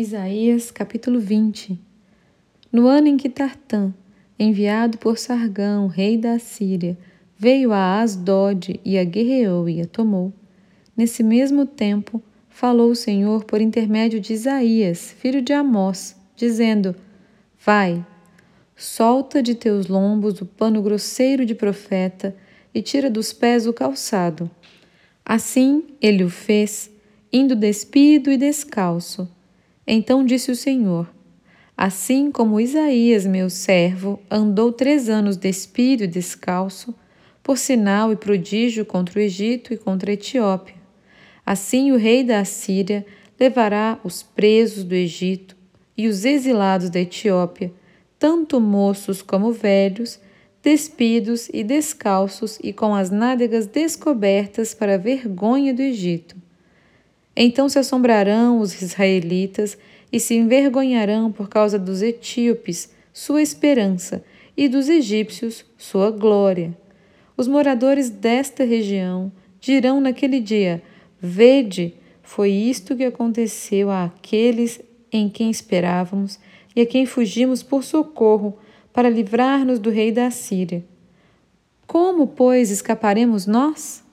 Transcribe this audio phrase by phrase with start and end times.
[0.00, 1.76] Isaías capítulo 20
[2.70, 3.92] No ano em que Tartã,
[4.38, 6.96] enviado por Sargão, rei da Assíria,
[7.36, 10.32] veio a Asdod e a guerreou e a tomou,
[10.96, 16.94] nesse mesmo tempo falou o Senhor por intermédio de Isaías, filho de Amós, dizendo:
[17.58, 18.06] Vai,
[18.76, 22.36] solta de teus lombos o pano grosseiro de profeta
[22.72, 24.48] e tira dos pés o calçado.
[25.24, 26.88] Assim ele o fez,
[27.32, 29.28] indo despido e descalço
[29.90, 31.08] então disse o Senhor:
[31.74, 36.94] Assim como Isaías, meu servo, andou três anos despido e descalço,
[37.42, 40.74] por sinal e prodígio contra o Egito e contra a Etiópia,
[41.46, 43.06] assim o rei da Assíria
[43.40, 45.56] levará os presos do Egito
[45.96, 47.72] e os exilados da Etiópia,
[48.18, 50.20] tanto moços como velhos,
[50.62, 56.47] despidos e descalços e com as nádegas descobertas para a vergonha do Egito
[57.40, 59.78] então se assombrarão os israelitas
[60.10, 64.24] e se envergonharão por causa dos etíopes, sua esperança,
[64.56, 66.76] e dos egípcios, sua glória.
[67.36, 69.30] Os moradores desta região
[69.60, 70.82] dirão naquele dia:
[71.20, 74.80] Vede, foi isto que aconteceu àqueles
[75.12, 76.40] em quem esperávamos
[76.74, 78.58] e a quem fugimos por socorro
[78.92, 80.84] para livrar-nos do rei da Síria.
[81.86, 84.04] Como, pois, escaparemos nós?